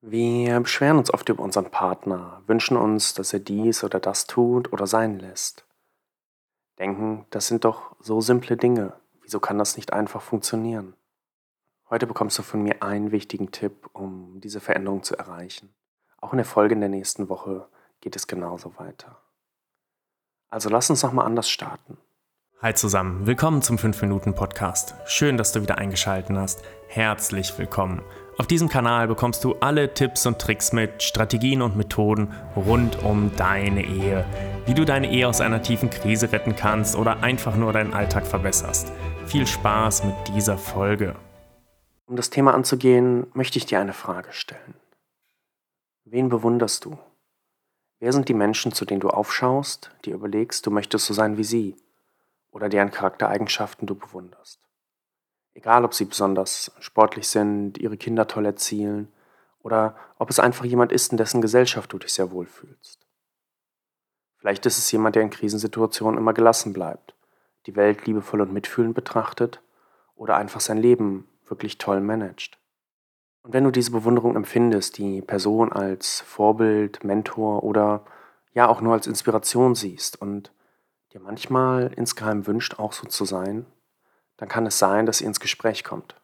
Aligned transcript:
Wir 0.00 0.60
beschweren 0.60 0.98
uns 0.98 1.12
oft 1.12 1.28
über 1.28 1.42
unseren 1.42 1.70
Partner, 1.70 2.42
wünschen 2.46 2.76
uns, 2.76 3.14
dass 3.14 3.32
er 3.32 3.40
dies 3.40 3.82
oder 3.82 3.98
das 3.98 4.26
tut 4.26 4.72
oder 4.72 4.86
sein 4.86 5.18
lässt. 5.18 5.64
Denken, 6.78 7.26
das 7.30 7.48
sind 7.48 7.64
doch 7.64 7.96
so 7.98 8.20
simple 8.20 8.56
Dinge. 8.56 8.92
Wieso 9.22 9.40
kann 9.40 9.58
das 9.58 9.76
nicht 9.76 9.92
einfach 9.92 10.22
funktionieren? 10.22 10.94
Heute 11.90 12.06
bekommst 12.06 12.38
du 12.38 12.42
von 12.42 12.62
mir 12.62 12.82
einen 12.82 13.10
wichtigen 13.10 13.50
Tipp, 13.50 13.88
um 13.92 14.40
diese 14.40 14.60
Veränderung 14.60 15.02
zu 15.02 15.16
erreichen. 15.16 15.74
Auch 16.20 16.32
in 16.32 16.36
der 16.36 16.46
Folge 16.46 16.74
in 16.74 16.80
der 16.80 16.90
nächsten 16.90 17.28
Woche 17.28 17.68
geht 18.00 18.14
es 18.14 18.28
genauso 18.28 18.78
weiter. 18.78 19.20
Also 20.48 20.68
lass 20.68 20.90
uns 20.90 21.02
nochmal 21.02 21.26
anders 21.26 21.50
starten. 21.50 21.98
Hi 22.62 22.74
zusammen, 22.74 23.26
willkommen 23.26 23.62
zum 23.62 23.76
5-Minuten-Podcast. 23.76 24.94
Schön, 25.06 25.36
dass 25.36 25.52
du 25.52 25.62
wieder 25.62 25.78
eingeschaltet 25.78 26.36
hast. 26.36 26.62
Herzlich 26.88 27.56
willkommen. 27.58 28.02
Auf 28.38 28.46
diesem 28.46 28.68
Kanal 28.68 29.08
bekommst 29.08 29.44
du 29.44 29.56
alle 29.56 29.92
Tipps 29.92 30.24
und 30.24 30.38
Tricks 30.38 30.72
mit, 30.72 31.02
Strategien 31.02 31.60
und 31.60 31.76
Methoden 31.76 32.32
rund 32.54 33.02
um 33.02 33.34
deine 33.36 33.84
Ehe. 33.84 34.24
Wie 34.64 34.74
du 34.74 34.84
deine 34.84 35.10
Ehe 35.10 35.26
aus 35.26 35.40
einer 35.40 35.60
tiefen 35.60 35.90
Krise 35.90 36.30
retten 36.30 36.54
kannst 36.54 36.94
oder 36.94 37.22
einfach 37.22 37.56
nur 37.56 37.72
deinen 37.72 37.92
Alltag 37.92 38.26
verbesserst. 38.26 38.92
Viel 39.26 39.46
Spaß 39.46 40.04
mit 40.04 40.14
dieser 40.28 40.56
Folge. 40.56 41.16
Um 42.06 42.14
das 42.16 42.30
Thema 42.30 42.54
anzugehen, 42.54 43.26
möchte 43.34 43.58
ich 43.58 43.66
dir 43.66 43.80
eine 43.80 43.92
Frage 43.92 44.32
stellen. 44.32 44.74
Wen 46.04 46.28
bewunderst 46.28 46.84
du? 46.84 46.96
Wer 47.98 48.12
sind 48.12 48.28
die 48.28 48.34
Menschen, 48.34 48.72
zu 48.72 48.84
denen 48.84 49.00
du 49.00 49.10
aufschaust, 49.10 49.90
die 50.04 50.10
überlegst, 50.10 50.64
du 50.64 50.70
möchtest 50.70 51.06
so 51.06 51.12
sein 51.12 51.36
wie 51.36 51.44
sie? 51.44 51.76
oder 52.50 52.68
deren 52.68 52.90
Charaktereigenschaften 52.90 53.86
du 53.86 53.94
bewunderst. 53.94 54.67
Egal, 55.58 55.84
ob 55.84 55.92
sie 55.92 56.04
besonders 56.04 56.70
sportlich 56.78 57.26
sind, 57.26 57.78
ihre 57.78 57.96
Kinder 57.96 58.28
toll 58.28 58.46
erzielen 58.46 59.08
oder 59.58 59.96
ob 60.16 60.30
es 60.30 60.38
einfach 60.38 60.64
jemand 60.64 60.92
ist, 60.92 61.10
in 61.10 61.18
dessen 61.18 61.40
Gesellschaft 61.40 61.92
du 61.92 61.98
dich 61.98 62.12
sehr 62.12 62.30
wohl 62.30 62.46
fühlst. 62.46 63.08
Vielleicht 64.36 64.66
ist 64.66 64.78
es 64.78 64.92
jemand, 64.92 65.16
der 65.16 65.24
in 65.24 65.30
Krisensituationen 65.30 66.16
immer 66.16 66.32
gelassen 66.32 66.72
bleibt, 66.72 67.16
die 67.66 67.74
Welt 67.74 68.06
liebevoll 68.06 68.40
und 68.40 68.52
mitfühlend 68.52 68.94
betrachtet 68.94 69.60
oder 70.14 70.36
einfach 70.36 70.60
sein 70.60 70.78
Leben 70.78 71.26
wirklich 71.44 71.76
toll 71.76 72.00
managt. 72.00 72.60
Und 73.42 73.52
wenn 73.52 73.64
du 73.64 73.72
diese 73.72 73.90
Bewunderung 73.90 74.36
empfindest, 74.36 74.96
die 74.96 75.22
Person 75.22 75.72
als 75.72 76.20
Vorbild, 76.20 77.02
Mentor 77.02 77.64
oder 77.64 78.04
ja 78.52 78.68
auch 78.68 78.80
nur 78.80 78.92
als 78.92 79.08
Inspiration 79.08 79.74
siehst 79.74 80.22
und 80.22 80.52
dir 81.12 81.20
manchmal 81.20 81.92
insgeheim 81.96 82.46
wünscht, 82.46 82.78
auch 82.78 82.92
so 82.92 83.08
zu 83.08 83.24
sein, 83.24 83.66
dann 84.38 84.48
kann 84.48 84.66
es 84.66 84.78
sein, 84.78 85.04
dass 85.04 85.20
ihr 85.20 85.26
ins 85.26 85.40
Gespräch 85.40 85.84
kommt 85.84 86.16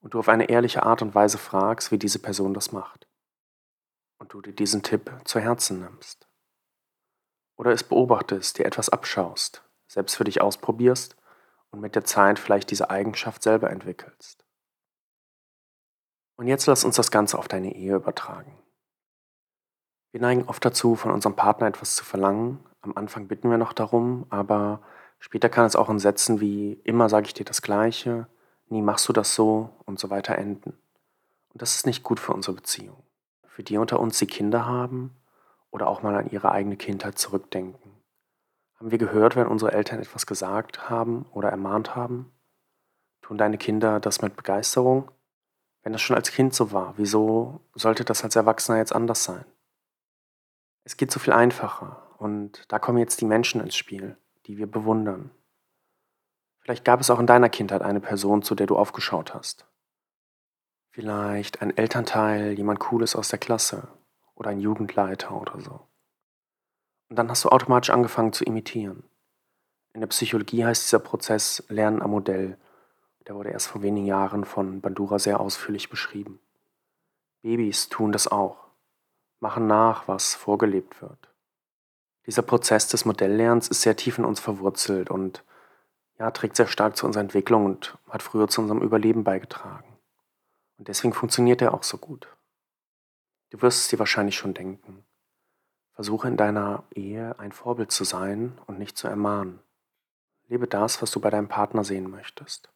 und 0.00 0.14
du 0.14 0.18
auf 0.18 0.28
eine 0.28 0.48
ehrliche 0.48 0.82
Art 0.82 1.00
und 1.00 1.14
Weise 1.14 1.38
fragst, 1.38 1.92
wie 1.92 1.98
diese 1.98 2.18
Person 2.18 2.54
das 2.54 2.72
macht. 2.72 3.06
Und 4.18 4.32
du 4.32 4.40
dir 4.40 4.52
diesen 4.52 4.82
Tipp 4.82 5.10
zu 5.24 5.38
Herzen 5.38 5.80
nimmst. 5.80 6.28
Oder 7.56 7.72
es 7.72 7.84
beobachtest, 7.84 8.58
dir 8.58 8.66
etwas 8.66 8.88
abschaust, 8.88 9.62
selbst 9.86 10.16
für 10.16 10.24
dich 10.24 10.40
ausprobierst 10.40 11.16
und 11.70 11.80
mit 11.80 11.94
der 11.94 12.04
Zeit 12.04 12.38
vielleicht 12.38 12.70
diese 12.70 12.90
Eigenschaft 12.90 13.42
selber 13.42 13.70
entwickelst. 13.70 14.44
Und 16.36 16.48
jetzt 16.48 16.66
lass 16.66 16.84
uns 16.84 16.96
das 16.96 17.10
Ganze 17.10 17.38
auf 17.38 17.48
deine 17.48 17.74
Ehe 17.74 17.94
übertragen. 17.94 18.58
Wir 20.12 20.20
neigen 20.20 20.48
oft 20.48 20.64
dazu, 20.64 20.96
von 20.96 21.10
unserem 21.10 21.36
Partner 21.36 21.66
etwas 21.66 21.94
zu 21.94 22.04
verlangen, 22.04 22.64
am 22.80 22.96
Anfang 22.96 23.28
bitten 23.28 23.48
wir 23.48 23.58
noch 23.58 23.72
darum, 23.72 24.26
aber 24.28 24.82
später 25.22 25.48
kann 25.48 25.66
es 25.66 25.76
auch 25.76 25.88
in 25.88 26.00
Sätzen 26.00 26.40
wie 26.40 26.74
immer 26.84 27.08
sage 27.08 27.26
ich 27.26 27.34
dir 27.34 27.44
das 27.44 27.62
Gleiche, 27.62 28.26
nie 28.68 28.82
machst 28.82 29.08
du 29.08 29.12
das 29.12 29.34
so 29.34 29.70
und 29.86 30.00
so 30.00 30.10
weiter 30.10 30.36
enden. 30.36 30.70
Und 31.52 31.62
das 31.62 31.76
ist 31.76 31.86
nicht 31.86 32.02
gut 32.02 32.18
für 32.18 32.32
unsere 32.32 32.56
Beziehung. 32.56 32.96
Für 33.46 33.62
die 33.62 33.78
unter 33.78 34.00
uns, 34.00 34.18
die 34.18 34.26
Kinder 34.26 34.66
haben 34.66 35.14
oder 35.70 35.86
auch 35.86 36.02
mal 36.02 36.16
an 36.16 36.30
ihre 36.30 36.50
eigene 36.50 36.76
Kindheit 36.76 37.18
zurückdenken. 37.18 37.92
Haben 38.74 38.90
wir 38.90 38.98
gehört, 38.98 39.36
wenn 39.36 39.46
unsere 39.46 39.72
Eltern 39.72 40.00
etwas 40.00 40.26
gesagt 40.26 40.90
haben 40.90 41.26
oder 41.30 41.50
ermahnt 41.50 41.94
haben? 41.94 42.32
Tun 43.20 43.38
deine 43.38 43.58
Kinder 43.58 44.00
das 44.00 44.22
mit 44.22 44.34
Begeisterung? 44.36 45.10
Wenn 45.82 45.92
das 45.92 46.02
schon 46.02 46.16
als 46.16 46.32
Kind 46.32 46.54
so 46.54 46.72
war, 46.72 46.94
wieso 46.96 47.60
sollte 47.74 48.04
das 48.04 48.24
als 48.24 48.34
Erwachsener 48.34 48.78
jetzt 48.78 48.94
anders 48.94 49.22
sein? 49.22 49.44
Es 50.84 50.96
geht 50.96 51.12
so 51.12 51.20
viel 51.20 51.32
einfacher 51.32 52.02
und 52.18 52.64
da 52.72 52.78
kommen 52.80 52.98
jetzt 52.98 53.20
die 53.20 53.24
Menschen 53.24 53.60
ins 53.60 53.76
Spiel, 53.76 54.16
die 54.46 54.58
wir 54.58 54.70
bewundern. 54.70 55.30
Vielleicht 56.60 56.84
gab 56.84 57.00
es 57.00 57.10
auch 57.10 57.18
in 57.18 57.26
deiner 57.26 57.48
Kindheit 57.48 57.82
eine 57.82 58.00
Person, 58.00 58.42
zu 58.42 58.54
der 58.54 58.66
du 58.66 58.76
aufgeschaut 58.76 59.34
hast. 59.34 59.66
Vielleicht 60.90 61.62
ein 61.62 61.76
Elternteil, 61.76 62.52
jemand 62.52 62.78
Cooles 62.78 63.16
aus 63.16 63.28
der 63.28 63.38
Klasse 63.38 63.88
oder 64.34 64.50
ein 64.50 64.60
Jugendleiter 64.60 65.40
oder 65.40 65.60
so. 65.60 65.80
Und 67.08 67.16
dann 67.16 67.28
hast 67.28 67.44
du 67.44 67.48
automatisch 67.48 67.90
angefangen 67.90 68.32
zu 68.32 68.44
imitieren. 68.44 69.04
In 69.94 70.00
der 70.00 70.08
Psychologie 70.08 70.64
heißt 70.64 70.84
dieser 70.84 70.98
Prozess 70.98 71.64
Lernen 71.68 72.00
am 72.00 72.10
Modell. 72.10 72.58
Der 73.26 73.34
wurde 73.34 73.50
erst 73.50 73.68
vor 73.68 73.82
wenigen 73.82 74.06
Jahren 74.06 74.44
von 74.44 74.80
Bandura 74.80 75.18
sehr 75.18 75.40
ausführlich 75.40 75.90
beschrieben. 75.90 76.40
Babys 77.42 77.88
tun 77.88 78.12
das 78.12 78.28
auch, 78.28 78.68
machen 79.40 79.66
nach, 79.66 80.06
was 80.08 80.34
vorgelebt 80.34 81.02
wird. 81.02 81.31
Dieser 82.26 82.42
Prozess 82.42 82.88
des 82.88 83.04
Modelllernens 83.04 83.68
ist 83.68 83.82
sehr 83.82 83.96
tief 83.96 84.18
in 84.18 84.24
uns 84.24 84.38
verwurzelt 84.38 85.10
und 85.10 85.44
ja, 86.18 86.30
trägt 86.30 86.56
sehr 86.56 86.68
stark 86.68 86.96
zu 86.96 87.06
unserer 87.06 87.22
Entwicklung 87.22 87.64
und 87.64 87.98
hat 88.08 88.22
früher 88.22 88.48
zu 88.48 88.60
unserem 88.60 88.80
Überleben 88.80 89.24
beigetragen. 89.24 89.98
Und 90.78 90.88
deswegen 90.88 91.12
funktioniert 91.12 91.62
er 91.62 91.74
auch 91.74 91.82
so 91.82 91.98
gut. 91.98 92.28
Du 93.50 93.60
wirst 93.60 93.80
es 93.80 93.88
dir 93.88 93.98
wahrscheinlich 93.98 94.36
schon 94.36 94.54
denken. 94.54 95.04
Versuche 95.92 96.28
in 96.28 96.36
deiner 96.36 96.84
Ehe 96.94 97.38
ein 97.38 97.52
Vorbild 97.52 97.90
zu 97.90 98.04
sein 98.04 98.58
und 98.66 98.78
nicht 98.78 98.96
zu 98.96 99.08
ermahnen. 99.08 99.60
Lebe 100.48 100.66
das, 100.66 101.02
was 101.02 101.10
du 101.10 101.20
bei 101.20 101.30
deinem 101.30 101.48
Partner 101.48 101.84
sehen 101.84 102.10
möchtest. 102.10 102.70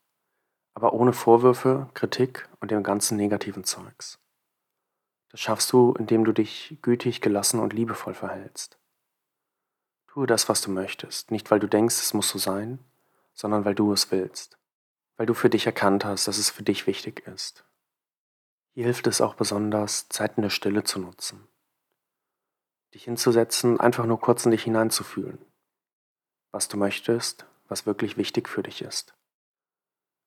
Aber 0.74 0.92
ohne 0.92 1.12
Vorwürfe, 1.12 1.88
Kritik 1.94 2.48
und 2.60 2.70
dem 2.70 2.82
ganzen 2.82 3.16
negativen 3.16 3.64
Zeugs. 3.64 4.18
Das 5.30 5.40
schaffst 5.40 5.72
du, 5.72 5.94
indem 5.98 6.24
du 6.24 6.32
dich 6.32 6.78
gütig, 6.82 7.20
gelassen 7.20 7.60
und 7.60 7.72
liebevoll 7.72 8.14
verhältst. 8.14 8.78
Tue 10.16 10.26
das, 10.26 10.48
was 10.48 10.62
du 10.62 10.70
möchtest, 10.70 11.30
nicht 11.30 11.50
weil 11.50 11.60
du 11.60 11.66
denkst, 11.66 11.96
es 11.96 12.14
muss 12.14 12.30
so 12.30 12.38
sein, 12.38 12.78
sondern 13.34 13.66
weil 13.66 13.74
du 13.74 13.92
es 13.92 14.10
willst, 14.10 14.56
weil 15.18 15.26
du 15.26 15.34
für 15.34 15.50
dich 15.50 15.66
erkannt 15.66 16.06
hast, 16.06 16.26
dass 16.26 16.38
es 16.38 16.48
für 16.48 16.62
dich 16.62 16.86
wichtig 16.86 17.26
ist. 17.26 17.66
Hier 18.72 18.84
hilft 18.84 19.06
es 19.08 19.20
auch 19.20 19.34
besonders, 19.34 20.08
Zeiten 20.08 20.40
der 20.40 20.48
Stille 20.48 20.84
zu 20.84 21.00
nutzen. 21.00 21.46
Dich 22.94 23.04
hinzusetzen, 23.04 23.78
einfach 23.78 24.06
nur 24.06 24.18
kurz 24.18 24.46
in 24.46 24.52
dich 24.52 24.62
hineinzufühlen. 24.62 25.36
Was 26.50 26.68
du 26.68 26.78
möchtest, 26.78 27.44
was 27.68 27.84
wirklich 27.84 28.16
wichtig 28.16 28.48
für 28.48 28.62
dich 28.62 28.80
ist. 28.80 29.14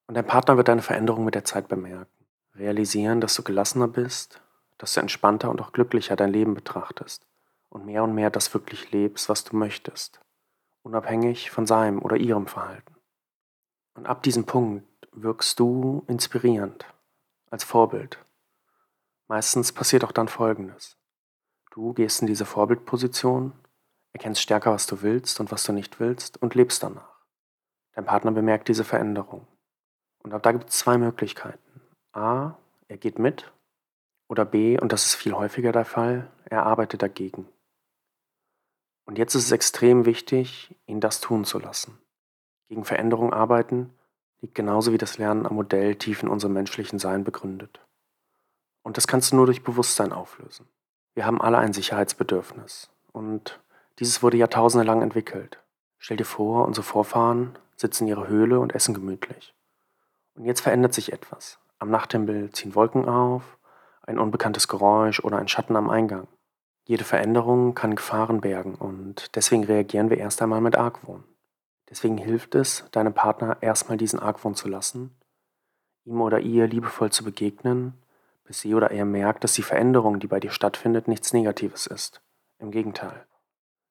Und 0.05 0.13
dein 0.13 0.27
Partner 0.27 0.55
wird 0.55 0.67
deine 0.67 0.83
Veränderung 0.83 1.25
mit 1.25 1.33
der 1.33 1.45
Zeit 1.45 1.67
bemerken. 1.67 2.27
Realisieren, 2.53 3.21
dass 3.21 3.33
du 3.33 3.41
gelassener 3.41 3.87
bist, 3.87 4.39
dass 4.77 4.93
du 4.93 4.99
entspannter 4.99 5.49
und 5.49 5.59
auch 5.59 5.71
glücklicher 5.71 6.15
dein 6.15 6.31
Leben 6.31 6.53
betrachtest 6.53 7.25
und 7.69 7.85
mehr 7.85 8.03
und 8.03 8.13
mehr 8.13 8.29
das 8.29 8.53
wirklich 8.53 8.91
lebst, 8.91 9.29
was 9.29 9.43
du 9.43 9.55
möchtest, 9.55 10.19
unabhängig 10.83 11.51
von 11.51 11.67
seinem 11.67 12.01
oder 12.01 12.17
ihrem 12.17 12.47
Verhalten. 12.47 12.95
Und 13.95 14.07
ab 14.07 14.23
diesem 14.23 14.45
Punkt 14.45 14.85
wirkst 15.11 15.59
du 15.59 16.03
inspirierend, 16.07 16.85
als 17.49 17.63
Vorbild. 17.63 18.17
Meistens 19.27 19.71
passiert 19.71 20.03
auch 20.03 20.11
dann 20.11 20.27
Folgendes. 20.27 20.97
Du 21.71 21.93
gehst 21.93 22.21
in 22.21 22.27
diese 22.27 22.45
Vorbildposition, 22.45 23.53
erkennst 24.13 24.41
stärker, 24.41 24.71
was 24.71 24.87
du 24.87 25.01
willst 25.01 25.39
und 25.39 25.51
was 25.51 25.63
du 25.63 25.71
nicht 25.71 25.99
willst 25.99 26.41
und 26.41 26.55
lebst 26.55 26.81
danach. 26.81 27.19
Dein 27.93 28.05
Partner 28.05 28.31
bemerkt 28.31 28.67
diese 28.67 28.83
Veränderung. 28.83 29.45
Und 30.23 30.33
ab 30.33 30.43
da 30.43 30.51
gibt 30.51 30.69
es 30.69 30.77
zwei 30.77 30.97
Möglichkeiten. 30.97 31.81
A, 32.13 32.55
er 32.87 32.97
geht 32.97 33.19
mit. 33.19 33.51
Oder 34.27 34.45
B, 34.45 34.79
und 34.79 34.91
das 34.91 35.05
ist 35.05 35.15
viel 35.15 35.33
häufiger 35.33 35.71
der 35.71 35.85
Fall, 35.85 36.31
er 36.45 36.65
arbeitet 36.65 37.01
dagegen. 37.01 37.47
Und 39.09 39.17
jetzt 39.17 39.33
ist 39.33 39.45
es 39.45 39.51
extrem 39.51 40.05
wichtig, 40.05 40.75
ihn 40.85 40.99
das 40.99 41.19
tun 41.19 41.43
zu 41.43 41.57
lassen. 41.57 41.97
Gegen 42.67 42.85
Veränderung 42.85 43.33
arbeiten 43.33 43.91
liegt 44.39 44.53
genauso 44.53 44.93
wie 44.93 44.99
das 44.99 45.17
Lernen 45.17 45.47
am 45.47 45.55
Modell 45.55 45.95
tief 45.95 46.21
in 46.21 46.29
unserem 46.29 46.53
menschlichen 46.53 46.99
Sein 46.99 47.23
begründet. 47.23 47.79
Und 48.83 48.97
das 48.97 49.07
kannst 49.07 49.31
du 49.31 49.35
nur 49.35 49.47
durch 49.47 49.63
Bewusstsein 49.63 50.13
auflösen. 50.13 50.67
Wir 51.15 51.25
haben 51.25 51.41
alle 51.41 51.57
ein 51.57 51.73
Sicherheitsbedürfnis 51.73 52.91
und 53.11 53.59
dieses 53.97 54.21
wurde 54.21 54.37
jahrtausende 54.37 54.85
lang 54.85 55.01
entwickelt. 55.01 55.57
Stell 55.97 56.17
dir 56.17 56.23
vor, 56.23 56.67
unsere 56.67 56.85
Vorfahren 56.85 57.57
sitzen 57.77 58.03
in 58.03 58.09
ihrer 58.09 58.27
Höhle 58.27 58.59
und 58.59 58.75
essen 58.75 58.93
gemütlich. 58.93 59.55
Und 60.35 60.45
jetzt 60.45 60.61
verändert 60.61 60.93
sich 60.93 61.13
etwas. 61.13 61.57
Am 61.79 61.89
Nachthimmel 61.89 62.51
ziehen 62.51 62.75
Wolken 62.75 63.09
auf, 63.09 63.57
ein 64.03 64.19
unbekanntes 64.19 64.67
Geräusch 64.67 65.19
oder 65.19 65.39
ein 65.39 65.47
Schatten 65.47 65.75
am 65.75 65.89
Eingang. 65.89 66.27
Jede 66.89 67.03
Veränderung 67.03 67.75
kann 67.75 67.95
Gefahren 67.95 68.41
bergen 68.41 68.73
und 68.73 69.35
deswegen 69.35 69.63
reagieren 69.63 70.09
wir 70.09 70.17
erst 70.17 70.41
einmal 70.41 70.59
mit 70.59 70.75
Argwohn. 70.75 71.23
Deswegen 71.87 72.17
hilft 72.17 72.55
es, 72.55 72.83
deinem 72.89 73.13
Partner 73.13 73.59
erstmal 73.61 73.95
diesen 73.95 74.17
Argwohn 74.17 74.55
zu 74.55 74.67
lassen, 74.67 75.15
ihm 76.03 76.19
oder 76.19 76.39
ihr 76.39 76.65
liebevoll 76.65 77.11
zu 77.11 77.23
begegnen, 77.23 77.93
bis 78.43 78.61
sie 78.61 78.73
oder 78.73 78.89
er 78.89 79.05
merkt, 79.05 79.43
dass 79.43 79.53
die 79.53 79.61
Veränderung, 79.61 80.19
die 80.19 80.25
bei 80.25 80.39
dir 80.39 80.49
stattfindet, 80.49 81.07
nichts 81.07 81.31
Negatives 81.31 81.85
ist. 81.85 82.23
Im 82.57 82.71
Gegenteil, 82.71 83.27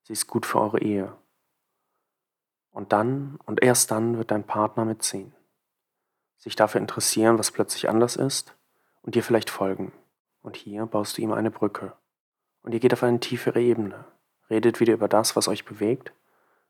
sie 0.02 0.14
ist 0.14 0.26
gut 0.26 0.44
für 0.44 0.60
eure 0.60 0.80
Ehe. 0.80 1.16
Und 2.72 2.92
dann 2.92 3.38
und 3.46 3.62
erst 3.62 3.92
dann 3.92 4.18
wird 4.18 4.32
dein 4.32 4.42
Partner 4.42 4.84
mitziehen, 4.84 5.32
sich 6.36 6.56
dafür 6.56 6.80
interessieren, 6.80 7.38
was 7.38 7.52
plötzlich 7.52 7.88
anders 7.88 8.16
ist 8.16 8.56
und 9.02 9.14
dir 9.14 9.22
vielleicht 9.22 9.50
folgen. 9.50 9.92
Und 10.42 10.56
hier 10.56 10.84
baust 10.86 11.16
du 11.16 11.22
ihm 11.22 11.30
eine 11.30 11.52
Brücke. 11.52 11.92
Und 12.62 12.72
ihr 12.72 12.80
geht 12.80 12.92
auf 12.92 13.02
eine 13.02 13.20
tiefere 13.20 13.60
Ebene, 13.60 14.04
redet 14.50 14.80
wieder 14.80 14.94
über 14.94 15.08
das, 15.08 15.36
was 15.36 15.48
euch 15.48 15.64
bewegt, 15.64 16.12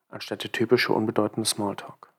anstatt 0.08 0.42
der 0.42 0.52
typische 0.52 0.92
unbedeutende 0.92 1.48
Smalltalk. 1.48 2.12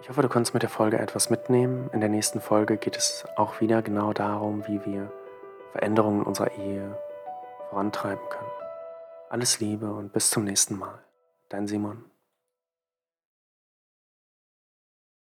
Ich 0.00 0.08
hoffe, 0.08 0.22
du 0.22 0.28
kannst 0.28 0.54
mit 0.54 0.62
der 0.62 0.70
Folge 0.70 0.98
etwas 0.98 1.28
mitnehmen. 1.28 1.90
In 1.92 2.00
der 2.00 2.08
nächsten 2.08 2.40
Folge 2.40 2.76
geht 2.76 2.96
es 2.96 3.26
auch 3.36 3.60
wieder 3.60 3.82
genau 3.82 4.12
darum, 4.12 4.66
wie 4.66 4.84
wir 4.86 5.12
Veränderungen 5.72 6.20
in 6.20 6.26
unserer 6.26 6.52
Ehe 6.52 6.96
vorantreiben 7.70 8.26
können. 8.30 8.50
Alles 9.28 9.60
Liebe 9.60 9.92
und 9.92 10.12
bis 10.12 10.30
zum 10.30 10.44
nächsten 10.44 10.78
Mal. 10.78 10.98
Dein 11.48 11.66
Simon. 11.66 12.04